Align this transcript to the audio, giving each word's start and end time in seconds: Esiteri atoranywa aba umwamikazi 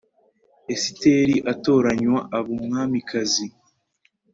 Esiteri 0.73 1.35
atoranywa 1.51 2.19
aba 2.37 2.49
umwamikazi 2.57 3.47